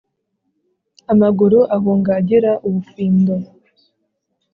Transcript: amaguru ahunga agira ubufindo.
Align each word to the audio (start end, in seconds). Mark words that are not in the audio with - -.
amaguru 1.13 1.59
ahunga 1.75 2.09
agira 2.19 2.51
ubufindo. 2.67 3.33